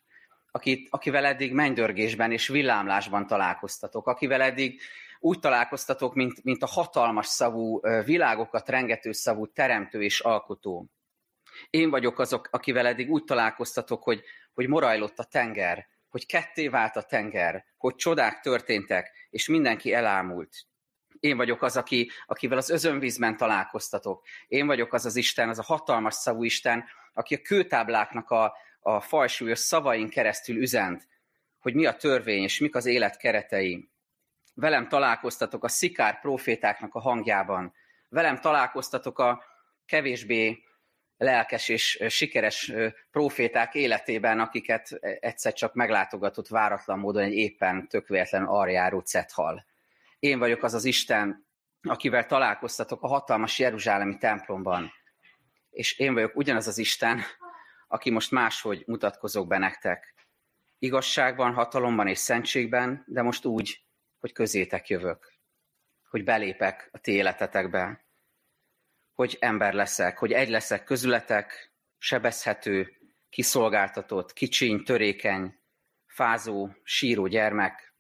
akit, 0.51 0.87
akivel 0.91 1.25
eddig 1.25 1.53
mennydörgésben 1.53 2.31
és 2.31 2.47
villámlásban 2.47 3.27
találkoztatok, 3.27 4.07
akivel 4.07 4.41
eddig 4.41 4.81
úgy 5.19 5.39
találkoztatok, 5.39 6.13
mint, 6.13 6.43
mint 6.43 6.63
a 6.63 6.67
hatalmas 6.67 7.27
szavú, 7.27 7.79
világokat 8.05 8.69
rengető 8.69 9.11
szavú 9.11 9.47
teremtő 9.47 10.03
és 10.03 10.19
alkotó. 10.19 10.89
Én 11.69 11.89
vagyok 11.89 12.19
azok, 12.19 12.47
akivel 12.51 12.87
eddig 12.87 13.09
úgy 13.09 13.23
találkoztatok, 13.23 14.03
hogy, 14.03 14.23
hogy 14.53 14.67
morajlott 14.67 15.19
a 15.19 15.23
tenger, 15.23 15.87
hogy 16.09 16.25
ketté 16.25 16.67
vált 16.67 16.95
a 16.95 17.03
tenger, 17.03 17.65
hogy 17.77 17.95
csodák 17.95 18.39
történtek, 18.39 19.27
és 19.29 19.47
mindenki 19.47 19.93
elámult. 19.93 20.55
Én 21.19 21.37
vagyok 21.37 21.61
az, 21.61 21.77
aki, 21.77 22.11
akivel 22.25 22.57
az 22.57 22.69
özönvízben 22.69 23.37
találkoztatok. 23.37 24.25
Én 24.47 24.67
vagyok 24.67 24.93
az 24.93 25.05
az 25.05 25.15
Isten, 25.15 25.49
az 25.49 25.59
a 25.59 25.63
hatalmas 25.63 26.13
szavú 26.13 26.43
Isten, 26.43 26.83
aki 27.13 27.35
a 27.35 27.41
kőtábláknak 27.41 28.29
a, 28.29 28.53
a 28.95 29.01
fajsúlyos 29.01 29.59
szavain 29.59 30.09
keresztül 30.09 30.55
üzent, 30.55 31.07
hogy 31.59 31.73
mi 31.73 31.85
a 31.85 31.95
törvény 31.95 32.43
és 32.43 32.59
mik 32.59 32.75
az 32.75 32.85
élet 32.85 33.17
keretei. 33.17 33.89
Velem 34.53 34.87
találkoztatok 34.87 35.63
a 35.63 35.67
szikár 35.67 36.19
profétáknak 36.19 36.95
a 36.95 36.99
hangjában. 36.99 37.73
Velem 38.09 38.39
találkoztatok 38.39 39.19
a 39.19 39.43
kevésbé 39.85 40.63
lelkes 41.17 41.69
és 41.69 42.03
sikeres 42.09 42.73
proféták 43.11 43.75
életében, 43.75 44.39
akiket 44.39 44.89
egyszer 45.19 45.53
csak 45.53 45.73
meglátogatott 45.73 46.47
váratlan 46.47 46.99
módon 46.99 47.23
egy 47.23 47.33
éppen 47.33 47.87
tökéletlen 47.87 48.45
arjáró 48.45 48.99
cethal. 48.99 49.65
Én 50.19 50.39
vagyok 50.39 50.63
az 50.63 50.73
az 50.73 50.85
Isten, 50.85 51.47
akivel 51.81 52.25
találkoztatok 52.25 53.03
a 53.03 53.07
hatalmas 53.07 53.59
Jeruzsálemi 53.59 54.17
templomban. 54.17 54.91
És 55.69 55.99
én 55.99 56.13
vagyok 56.13 56.35
ugyanaz 56.35 56.67
az 56.67 56.77
Isten, 56.77 57.21
aki 57.89 58.09
most 58.09 58.31
máshogy 58.31 58.83
mutatkozok 58.87 59.47
be 59.47 59.57
nektek. 59.57 60.13
Igazságban, 60.77 61.53
hatalomban 61.53 62.07
és 62.07 62.17
szentségben, 62.17 63.03
de 63.07 63.21
most 63.21 63.45
úgy, 63.45 63.83
hogy 64.19 64.31
közétek 64.31 64.89
jövök. 64.89 65.33
Hogy 66.09 66.23
belépek 66.23 66.89
a 66.91 66.97
ti 66.97 67.11
életetekbe 67.11 68.07
hogy 69.19 69.37
ember 69.39 69.73
leszek, 69.73 70.17
hogy 70.17 70.31
egy 70.31 70.49
leszek 70.49 70.83
közületek, 70.83 71.71
sebezhető, 71.97 72.97
kiszolgáltatott, 73.29 74.33
kicsiny, 74.33 74.83
törékeny, 74.83 75.59
fázó, 76.07 76.69
síró 76.83 77.27
gyermek, 77.27 77.93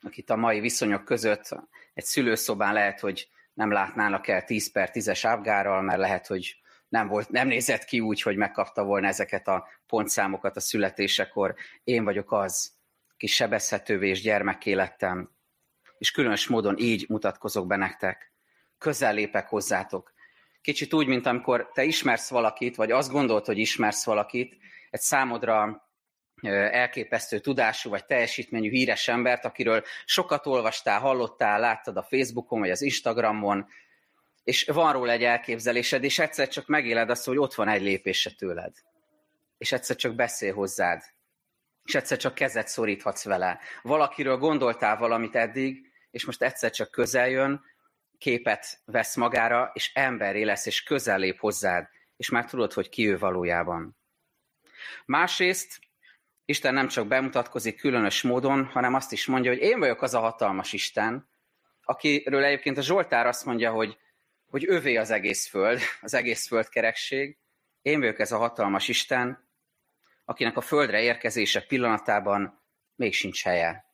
akit 0.00 0.30
a 0.30 0.36
mai 0.36 0.60
viszonyok 0.60 1.04
között 1.04 1.48
egy 1.94 2.04
szülőszobán 2.04 2.72
lehet, 2.72 3.00
hogy 3.00 3.28
nem 3.54 3.72
látnának 3.72 4.28
el 4.28 4.44
10 4.44 4.72
per 4.72 4.90
10-es 4.92 5.20
ávgárral, 5.22 5.82
mert 5.82 5.98
lehet, 5.98 6.26
hogy 6.26 6.56
nem, 6.96 7.08
volt, 7.08 7.28
nem 7.30 7.48
nézett 7.48 7.84
ki 7.84 8.00
úgy, 8.00 8.22
hogy 8.22 8.36
megkapta 8.36 8.84
volna 8.84 9.06
ezeket 9.06 9.48
a 9.48 9.68
pontszámokat 9.86 10.56
a 10.56 10.60
születésekor. 10.60 11.54
Én 11.84 12.04
vagyok 12.04 12.32
az, 12.32 12.72
aki 13.14 13.26
sebezhetővé 13.26 14.08
és 14.08 14.20
gyermekké 14.20 14.72
lettem, 14.72 15.30
és 15.98 16.10
különös 16.10 16.48
módon 16.48 16.76
így 16.78 17.04
mutatkozok 17.08 17.66
be 17.66 17.76
nektek. 17.76 18.32
Közel 18.78 19.14
lépek 19.14 19.48
hozzátok, 19.48 20.14
Kicsit 20.66 20.94
úgy, 20.94 21.06
mint 21.06 21.26
amikor 21.26 21.70
te 21.72 21.84
ismersz 21.84 22.30
valakit, 22.30 22.76
vagy 22.76 22.90
azt 22.90 23.10
gondolt, 23.10 23.46
hogy 23.46 23.58
ismersz 23.58 24.04
valakit, 24.04 24.56
egy 24.90 25.00
számodra 25.00 25.82
elképesztő 26.70 27.38
tudású 27.38 27.90
vagy 27.90 28.04
teljesítményű 28.04 28.70
híres 28.70 29.08
embert, 29.08 29.44
akiről 29.44 29.82
sokat 30.04 30.46
olvastál, 30.46 31.00
hallottál, 31.00 31.60
láttad 31.60 31.96
a 31.96 32.02
Facebookon 32.02 32.60
vagy 32.60 32.70
az 32.70 32.82
Instagramon, 32.82 33.66
és 34.46 34.64
van 34.64 34.92
róla 34.92 35.12
egy 35.12 35.24
elképzelésed, 35.24 36.04
és 36.04 36.18
egyszer 36.18 36.48
csak 36.48 36.66
megéled 36.66 37.10
azt, 37.10 37.24
hogy 37.24 37.38
ott 37.38 37.54
van 37.54 37.68
egy 37.68 37.82
lépése 37.82 38.30
tőled. 38.30 38.72
És 39.58 39.72
egyszer 39.72 39.96
csak 39.96 40.14
beszél 40.14 40.54
hozzád. 40.54 41.02
És 41.84 41.94
egyszer 41.94 42.18
csak 42.18 42.34
kezet 42.34 42.68
szoríthatsz 42.68 43.24
vele. 43.24 43.60
Valakiről 43.82 44.36
gondoltál 44.36 44.96
valamit 44.96 45.36
eddig, 45.36 45.92
és 46.10 46.24
most 46.24 46.42
egyszer 46.42 46.70
csak 46.70 46.90
közel 46.90 47.28
jön, 47.28 47.64
képet 48.18 48.80
vesz 48.84 49.16
magára, 49.16 49.70
és 49.74 49.90
emberé 49.94 50.42
lesz, 50.42 50.66
és 50.66 50.82
közel 50.82 51.18
lép 51.18 51.38
hozzád, 51.38 51.88
és 52.16 52.30
már 52.30 52.44
tudod, 52.44 52.72
hogy 52.72 52.88
ki 52.88 53.08
ő 53.08 53.18
valójában. 53.18 53.96
Másrészt 55.06 55.78
Isten 56.44 56.74
nem 56.74 56.88
csak 56.88 57.06
bemutatkozik 57.06 57.76
különös 57.76 58.22
módon, 58.22 58.64
hanem 58.64 58.94
azt 58.94 59.12
is 59.12 59.26
mondja, 59.26 59.50
hogy 59.50 59.60
én 59.60 59.78
vagyok 59.78 60.02
az 60.02 60.14
a 60.14 60.20
hatalmas 60.20 60.72
Isten, 60.72 61.28
akiről 61.82 62.44
egyébként 62.44 62.78
a 62.78 62.82
Zsoltár 62.82 63.26
azt 63.26 63.44
mondja, 63.44 63.70
hogy, 63.70 63.98
hogy 64.56 64.68
övé 64.68 64.96
az 64.96 65.10
egész 65.10 65.46
föld, 65.46 65.80
az 66.00 66.14
egész 66.14 66.46
földkerekség. 66.46 67.38
Én 67.82 68.00
vagyok 68.00 68.18
ez 68.18 68.32
a 68.32 68.38
hatalmas 68.38 68.88
Isten, 68.88 69.48
akinek 70.24 70.56
a 70.56 70.60
földre 70.60 71.02
érkezése 71.02 71.60
pillanatában 71.60 72.62
még 72.94 73.14
sincs 73.14 73.44
helye. 73.44 73.84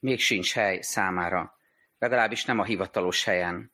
Még 0.00 0.20
sincs 0.20 0.54
hely 0.54 0.80
számára 0.80 1.58
legalábbis 1.98 2.44
nem 2.44 2.58
a 2.58 2.64
hivatalos 2.64 3.24
helyen. 3.24 3.72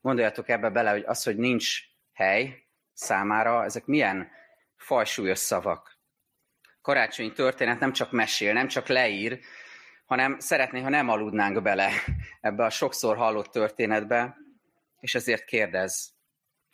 Gondoljatok 0.00 0.48
ebbe 0.48 0.70
bele, 0.70 0.90
hogy 0.90 1.04
az, 1.06 1.22
hogy 1.22 1.36
nincs 1.36 1.80
hely 2.12 2.66
számára, 2.92 3.64
ezek 3.64 3.84
milyen 3.84 4.30
fajsúlyos 4.76 5.38
szavak. 5.38 5.98
Karácsonyi 6.80 7.32
történet 7.32 7.80
nem 7.80 7.92
csak 7.92 8.12
mesél, 8.12 8.52
nem 8.52 8.68
csak 8.68 8.86
leír, 8.86 9.40
hanem 10.04 10.38
szeretné, 10.38 10.80
ha 10.80 10.88
nem 10.88 11.08
aludnánk 11.08 11.62
bele 11.62 11.90
ebbe 12.40 12.64
a 12.64 12.70
sokszor 12.70 13.16
hallott 13.16 13.52
történetbe, 13.52 14.36
és 15.00 15.14
ezért 15.14 15.44
kérdez, 15.44 16.16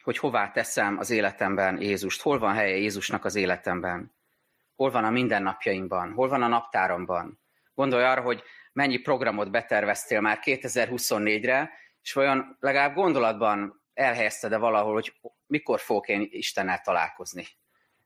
hogy 0.02 0.18
hová 0.18 0.50
teszem 0.50 0.98
az 0.98 1.10
életemben 1.10 1.80
Jézust, 1.80 2.22
hol 2.22 2.38
van 2.38 2.54
helye 2.54 2.76
Jézusnak 2.76 3.24
az 3.24 3.34
életemben, 3.34 4.14
hol 4.74 4.90
van 4.90 5.04
a 5.04 5.10
mindennapjaimban, 5.10 6.12
hol 6.12 6.28
van 6.28 6.42
a 6.42 6.48
naptáramban. 6.48 7.40
Gondolj 7.74 8.04
arra, 8.04 8.20
hogy 8.20 8.42
mennyi 8.72 8.98
programot 8.98 9.50
beterveztél 9.50 10.20
már 10.20 10.38
2024-re, 10.42 11.70
és 12.00 12.12
vajon 12.12 12.56
legalább 12.60 12.94
gondolatban 12.94 13.82
elhelyezted-e 13.94 14.56
valahol, 14.56 14.92
hogy 14.92 15.20
mikor 15.46 15.80
fogok 15.80 16.08
én 16.08 16.28
Istennel 16.30 16.80
találkozni? 16.80 17.46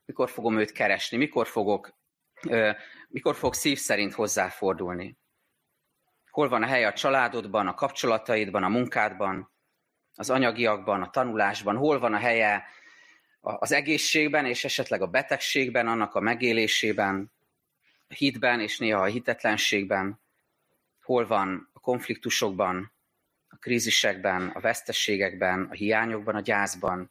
Mikor 0.05 0.31
fogom 0.31 0.59
őt 0.59 0.73
keresni? 0.73 1.17
Mikor 1.17 1.47
fogok, 1.47 1.99
mikor 3.09 3.35
fogok 3.35 3.55
szív 3.55 3.79
szerint 3.79 4.15
hozzáfordulni? 4.15 5.19
Hol 6.31 6.49
van 6.49 6.63
a 6.63 6.67
hely 6.67 6.85
a 6.85 6.93
családodban, 6.93 7.67
a 7.67 7.75
kapcsolataidban, 7.75 8.65
a 8.65 8.69
munkádban, 8.69 9.53
az 10.19 10.31
anyagiakban, 10.31 11.03
a 11.03 11.11
tanulásban? 11.11 11.77
Hol 11.77 11.99
van 11.99 12.15
a 12.15 12.19
helye 12.19 12.65
az 13.41 13.73
egészségben 13.73 14.47
és 14.47 14.65
esetleg 14.65 15.03
a 15.03 15.07
betegségben, 15.07 15.87
annak 15.87 16.15
a 16.15 16.21
megélésében, 16.21 17.33
a 18.09 18.15
hitben 18.15 18.61
és 18.61 18.79
néha 18.79 19.01
a 19.01 19.05
hitetlenségben? 19.05 20.21
hol 21.09 21.27
van 21.27 21.71
a 21.73 21.81
konfliktusokban, 21.81 22.93
a 23.49 23.57
krízisekben, 23.57 24.49
a 24.49 24.61
vesztességekben, 24.61 25.69
a 25.71 25.75
hiányokban, 25.75 26.35
a 26.35 26.41
gyászban, 26.41 27.11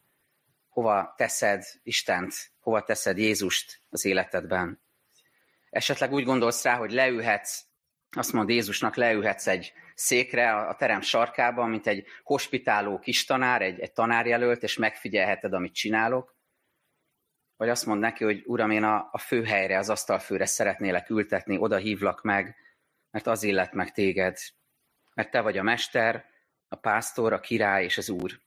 hova 0.68 1.14
teszed 1.16 1.64
Istent, 1.82 2.34
hova 2.60 2.82
teszed 2.82 3.18
Jézust 3.18 3.80
az 3.90 4.04
életedben. 4.04 4.80
Esetleg 5.70 6.12
úgy 6.12 6.24
gondolsz 6.24 6.62
rá, 6.62 6.76
hogy 6.76 6.90
leülhetsz, 6.90 7.64
azt 8.10 8.32
mond 8.32 8.48
Jézusnak, 8.48 8.96
leülhetsz 8.96 9.46
egy 9.46 9.72
székre 9.94 10.54
a 10.54 10.74
terem 10.74 11.00
sarkában, 11.00 11.70
mint 11.70 11.86
egy 11.86 12.06
hospitáló 12.22 12.98
kis 12.98 13.24
tanár, 13.24 13.62
egy, 13.62 13.80
egy 13.80 13.92
tanárjelölt, 13.92 14.62
és 14.62 14.76
megfigyelheted, 14.76 15.52
amit 15.52 15.74
csinálok. 15.74 16.36
Vagy 17.56 17.68
azt 17.68 17.86
mond 17.86 18.00
neki, 18.00 18.24
hogy 18.24 18.42
Uram, 18.46 18.70
én 18.70 18.84
a, 18.84 19.08
a 19.12 19.18
főhelyre, 19.18 19.78
az 19.78 19.90
asztalfőre 19.90 20.46
szeretnélek 20.46 21.10
ültetni, 21.10 21.58
oda 21.58 21.76
hívlak 21.76 22.22
meg, 22.22 22.56
mert 23.10 23.26
az 23.26 23.42
illet 23.42 23.72
meg 23.72 23.92
téged. 23.92 24.38
Mert 25.14 25.30
te 25.30 25.40
vagy 25.40 25.58
a 25.58 25.62
mester, 25.62 26.24
a 26.68 26.76
pásztor, 26.76 27.32
a 27.32 27.40
király 27.40 27.84
és 27.84 27.98
az 27.98 28.08
úr. 28.08 28.40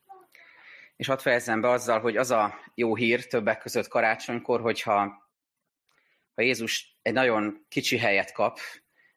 És 0.96 1.08
hadd 1.08 1.18
fejezzem 1.18 1.62
be 1.62 1.70
azzal, 1.70 2.00
hogy 2.00 2.18
az 2.18 2.32
a 2.32 2.60
jó 2.76 2.96
hír 2.96 3.28
többek 3.28 3.60
között 3.60 3.88
karácsonykor, 3.88 4.62
hogyha 4.62 5.30
ha 6.36 6.42
Jézus 6.42 6.98
egy 7.02 7.14
nagyon 7.14 7.66
kicsi 7.70 7.98
helyet 7.98 8.32
kap 8.32 8.60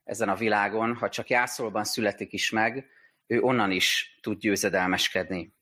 ezen 0.05 0.29
a 0.29 0.35
világon, 0.35 0.95
ha 0.95 1.09
csak 1.09 1.29
jászolban 1.29 1.85
születik 1.85 2.33
is 2.33 2.51
meg, 2.51 2.87
ő 3.27 3.41
onnan 3.41 3.71
is 3.71 4.19
tud 4.23 4.39
győzedelmeskedni. 4.39 5.55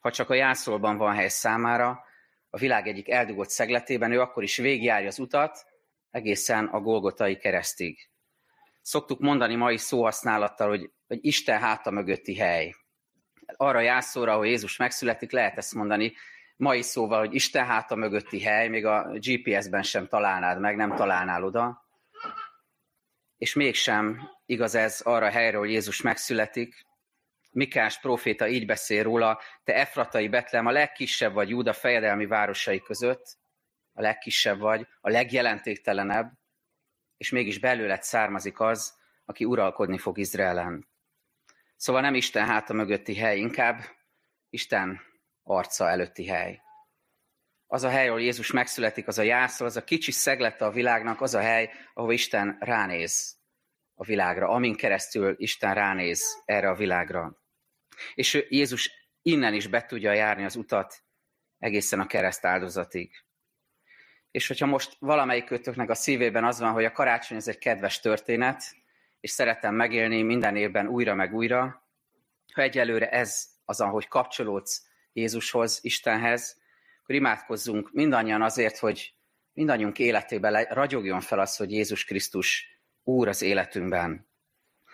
Ha 0.00 0.10
csak 0.10 0.30
a 0.30 0.34
jászolban 0.34 0.96
van 0.96 1.14
hely 1.14 1.28
számára, 1.28 2.04
a 2.50 2.58
világ 2.58 2.88
egyik 2.88 3.10
eldugott 3.10 3.50
szegletében, 3.50 4.12
ő 4.12 4.20
akkor 4.20 4.42
is 4.42 4.56
végigjárja 4.56 5.08
az 5.08 5.18
utat 5.18 5.66
egészen 6.10 6.66
a 6.66 6.80
Golgotai 6.80 7.36
keresztig. 7.36 8.10
Szoktuk 8.82 9.20
mondani 9.20 9.54
mai 9.54 9.76
szóhasználattal, 9.76 10.68
hogy, 10.68 10.90
hogy 11.06 11.18
Isten 11.20 11.60
háta 11.60 11.90
mögötti 11.90 12.36
hely. 12.36 12.74
Arra 13.56 13.80
jászóra, 13.80 14.32
ahol 14.32 14.46
Jézus 14.46 14.76
megszületik, 14.76 15.32
lehet 15.32 15.56
ezt 15.56 15.74
mondani 15.74 16.12
mai 16.56 16.82
szóval, 16.82 17.18
hogy 17.18 17.34
Isten 17.34 17.66
háta 17.66 17.94
mögötti 17.94 18.42
hely, 18.42 18.68
még 18.68 18.84
a 18.84 19.10
GPS-ben 19.12 19.82
sem 19.82 20.06
találnád 20.06 20.60
meg, 20.60 20.76
nem 20.76 20.94
találnál 20.94 21.44
oda. 21.44 21.85
És 23.36 23.54
mégsem 23.54 24.30
igaz 24.46 24.74
ez 24.74 25.00
arra 25.00 25.26
a 25.26 25.30
helyre, 25.30 25.56
hogy 25.56 25.70
Jézus 25.70 26.00
megszületik, 26.02 26.84
Mikás 27.50 28.00
proféta 28.00 28.48
így 28.48 28.66
beszél 28.66 29.02
róla, 29.02 29.40
te 29.64 29.74
Efratai 29.74 30.28
Betlem, 30.28 30.66
a 30.66 30.70
legkisebb 30.70 31.32
vagy 31.32 31.48
Júda 31.48 31.72
fejedelmi 31.72 32.26
városai 32.26 32.80
között, 32.80 33.38
a 33.92 34.00
legkisebb 34.00 34.58
vagy, 34.58 34.86
a 35.00 35.10
legjelentéktelenebb, 35.10 36.32
és 37.16 37.30
mégis 37.30 37.58
belőled 37.58 38.02
származik 38.02 38.60
az, 38.60 38.94
aki 39.24 39.44
uralkodni 39.44 39.98
fog 39.98 40.18
Izraelen. 40.18 40.88
Szóval 41.76 42.02
nem 42.02 42.14
Isten 42.14 42.46
háta 42.46 42.72
mögötti 42.72 43.16
hely, 43.16 43.38
inkább 43.38 43.80
Isten 44.50 45.00
arca 45.42 45.88
előtti 45.88 46.26
hely. 46.26 46.60
Az 47.66 47.82
a 47.82 47.88
hely, 47.88 48.08
ahol 48.08 48.20
Jézus 48.20 48.50
megszületik, 48.50 49.06
az 49.06 49.18
a 49.18 49.22
jászol, 49.22 49.66
az 49.66 49.76
a 49.76 49.84
kicsi 49.84 50.10
szeglete 50.10 50.64
a 50.64 50.70
világnak, 50.70 51.20
az 51.20 51.34
a 51.34 51.40
hely, 51.40 51.70
ahol 51.94 52.12
Isten 52.12 52.56
ránéz 52.60 53.36
a 53.94 54.04
világra, 54.04 54.48
amin 54.48 54.76
keresztül 54.76 55.34
Isten 55.38 55.74
ránéz 55.74 56.42
erre 56.44 56.68
a 56.68 56.74
világra. 56.74 57.42
És 58.14 58.46
Jézus 58.48 58.90
innen 59.22 59.54
is 59.54 59.66
be 59.66 59.84
tudja 59.84 60.12
járni 60.12 60.44
az 60.44 60.56
utat 60.56 61.04
egészen 61.58 62.00
a 62.00 62.06
kereszt 62.06 62.44
áldozatig. 62.44 63.10
És 64.30 64.46
hogyha 64.46 64.66
most 64.66 64.96
valamelyik 64.98 65.44
kötöknek 65.44 65.90
a 65.90 65.94
szívében 65.94 66.44
az 66.44 66.60
van, 66.60 66.72
hogy 66.72 66.84
a 66.84 66.92
karácsony 66.92 67.36
ez 67.36 67.48
egy 67.48 67.58
kedves 67.58 68.00
történet, 68.00 68.62
és 69.20 69.30
szeretem 69.30 69.74
megélni 69.74 70.22
minden 70.22 70.56
évben 70.56 70.86
újra 70.86 71.14
meg 71.14 71.34
újra, 71.34 71.84
ha 72.52 72.62
egyelőre 72.62 73.10
ez 73.10 73.48
az, 73.64 73.80
ahogy 73.80 74.08
kapcsolódsz 74.08 74.82
Jézushoz, 75.12 75.78
Istenhez, 75.82 76.60
akkor 77.06 77.18
imádkozzunk 77.18 77.92
mindannyian 77.92 78.42
azért, 78.42 78.78
hogy 78.78 79.14
mindannyiunk 79.52 79.98
életében 79.98 80.64
ragyogjon 80.64 81.20
fel 81.20 81.38
az, 81.38 81.56
hogy 81.56 81.72
Jézus 81.72 82.04
Krisztus 82.04 82.80
Úr 83.02 83.28
az 83.28 83.42
életünkben. 83.42 84.28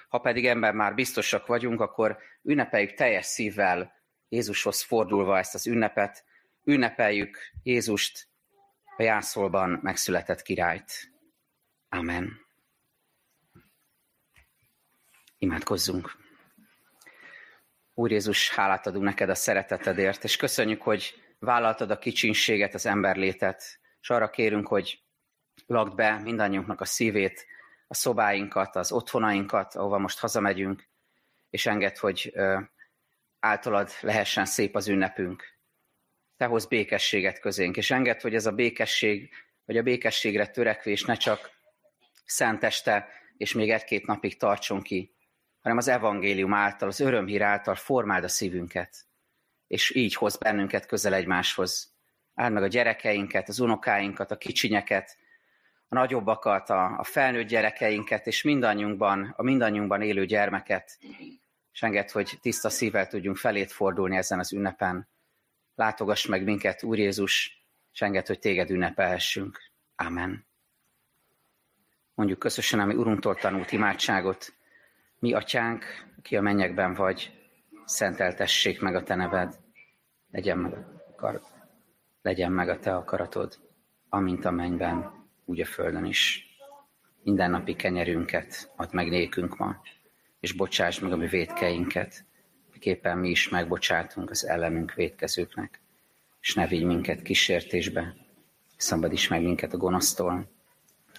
Ha 0.09 0.19
pedig 0.19 0.47
ember 0.47 0.75
már 0.75 0.95
biztosak 0.95 1.47
vagyunk, 1.47 1.81
akkor 1.81 2.19
ünnepeljük 2.42 2.95
teljes 2.95 3.26
szívvel 3.26 3.92
Jézushoz 4.28 4.82
fordulva 4.82 5.39
ezt 5.39 5.54
az 5.54 5.67
ünnepet, 5.67 6.25
ünnepeljük 6.65 7.39
Jézust, 7.63 8.28
a 8.97 9.02
jászolban 9.02 9.78
megszületett 9.82 10.43
királyt. 10.43 10.93
Amen. 11.89 12.39
Imádkozzunk. 15.39 16.17
Úr 17.95 18.10
Jézus, 18.10 18.50
hálát 18.50 18.87
adunk 18.87 19.04
neked 19.04 19.28
a 19.28 19.34
szeretetedért, 19.34 20.25
és 20.25 20.37
köszönjük, 20.37 20.82
hogy 20.82 21.23
vállaltad 21.43 21.91
a 21.91 21.99
kicsinséget, 21.99 22.75
az 22.75 22.87
emberlétet, 22.87 23.81
és 24.00 24.11
arra 24.11 24.31
kérünk, 24.31 24.67
hogy 24.67 25.02
lakd 25.67 25.95
be 25.95 26.19
mindannyiunknak 26.19 26.81
a 26.81 26.85
szívét, 26.85 27.47
a 27.87 27.95
szobáinkat, 27.95 28.76
az 28.76 28.93
otthonainkat, 28.93 29.75
ahova 29.75 29.99
most 29.99 30.19
hazamegyünk, 30.19 30.89
és 31.50 31.67
enged, 31.67 31.97
hogy 31.97 32.35
általad 33.41 33.91
lehessen 34.00 34.45
szép 34.45 34.76
az 34.76 34.89
ünnepünk. 34.89 35.45
Te 36.37 36.45
hoz 36.45 36.67
békességet 36.67 37.41
közénk, 37.41 37.76
és 37.76 37.91
enged, 37.91 38.21
hogy 38.21 38.35
ez 38.35 38.47
a 38.47 38.52
békesség, 38.52 39.31
vagy 39.65 39.76
a 39.76 39.83
békességre 39.83 40.47
törekvés 40.47 41.05
ne 41.05 41.15
csak 41.15 41.50
szenteste, 42.25 43.09
és 43.37 43.52
még 43.52 43.71
egy-két 43.71 44.07
napig 44.07 44.37
tartson 44.37 44.83
ki, 44.83 45.15
hanem 45.61 45.76
az 45.76 45.89
evangélium 45.89 46.55
által, 46.55 46.89
az 46.89 47.00
örömhír 47.00 47.43
által 47.43 47.75
formáld 47.75 48.25
a 48.25 48.28
szívünket, 48.28 49.07
és 49.73 49.95
így 49.95 50.15
hoz 50.15 50.37
bennünket 50.37 50.87
közel 50.87 51.15
egymáshoz. 51.15 51.95
Áld 52.35 52.52
meg 52.52 52.63
a 52.63 52.67
gyerekeinket, 52.67 53.49
az 53.49 53.61
unokáinkat, 53.61 54.30
a 54.30 54.37
kicsinyeket, 54.37 55.17
a 55.89 55.95
nagyobbakat, 55.95 56.71
a, 56.71 56.99
a 56.99 57.04
felnőtt 57.04 57.47
gyerekeinket, 57.47 58.26
és 58.26 58.43
mindannyiunkban, 58.43 59.35
a 59.37 59.43
mindannyiunkban 59.43 60.02
élő 60.02 60.25
gyermeket, 60.25 60.99
és 61.73 61.82
enged, 61.82 62.11
hogy 62.11 62.39
tiszta 62.41 62.71
szívvel 62.71 63.06
tudjunk 63.06 63.37
felét 63.37 63.73
fordulni 63.73 64.17
ezen 64.17 64.39
az 64.39 64.52
ünnepen. 64.52 65.08
Látogass 65.75 66.26
meg 66.26 66.45
minket, 66.45 66.82
Úr 66.82 66.99
Jézus, 66.99 67.65
és 67.93 68.00
enged, 68.00 68.26
hogy 68.26 68.39
téged 68.39 68.71
ünnepelhessünk. 68.71 69.61
Amen. 69.97 70.47
Mondjuk 72.15 72.39
közösen, 72.39 72.80
ami 72.80 72.95
Urunktól 72.95 73.35
tanult 73.35 73.73
imádságot. 73.73 74.54
Mi, 75.19 75.32
Atyánk, 75.32 75.85
aki 76.19 76.37
a 76.37 76.41
mennyekben 76.41 76.95
vagy, 76.95 77.42
szenteltessék 77.93 78.81
meg 78.81 78.95
a 78.95 79.02
Te 79.02 79.15
neved. 79.15 79.59
Legyen 80.31 80.59
meg 80.59 80.73
a, 81.17 81.41
legyen 82.23 82.52
meg 82.52 82.69
a 82.69 82.78
Te 82.78 82.97
akaratod, 82.97 83.59
amint 84.09 84.45
a 84.45 84.50
mennyben, 84.50 85.13
úgy 85.45 85.61
a 85.61 85.65
földön 85.65 86.05
is. 86.05 86.47
Minden 87.23 87.50
napi 87.50 87.75
kenyerünket 87.75 88.73
add 88.76 88.89
meg 88.93 89.09
nékünk 89.09 89.57
ma, 89.57 89.83
és 90.41 90.52
bocsáss 90.52 90.99
meg 90.99 91.13
a 91.13 91.17
mi 91.17 91.26
védkeinket, 91.26 92.25
miképpen 92.73 93.19
mi 93.19 93.28
is 93.28 93.49
megbocsátunk 93.49 94.31
az 94.31 94.47
ellenünk 94.47 94.95
védkezőknek, 94.95 95.81
és 96.41 96.55
ne 96.55 96.67
vigy 96.67 96.85
minket 96.85 97.23
kísértésbe, 97.23 98.17
szabadíts 98.76 99.31
meg 99.31 99.43
minket 99.43 99.73
a 99.73 99.76
gonosztól. 99.76 100.50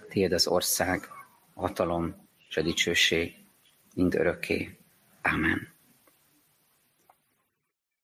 Tiéd 0.10 0.32
az 0.32 0.48
ország, 0.48 1.08
a 1.54 1.62
hatalom 1.62 2.28
és 2.50 2.58
a 2.58 2.62
dicsőség 2.62 3.36
mind 3.96 4.16
örökké. 4.16 4.78
Amen. 5.22 5.73